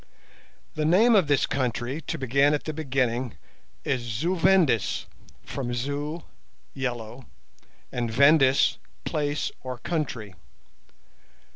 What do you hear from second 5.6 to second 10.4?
Zu, "yellow", and Vendis, "place or country".